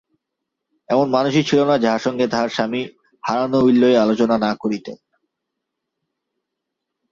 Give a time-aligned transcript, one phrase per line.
[0.89, 2.81] এমন মানুষই ছিল না যাহার সঙ্গে তাঁহার স্বামী
[3.23, 4.97] হারানো উইল লইয়া আলোচনা না করিতেন।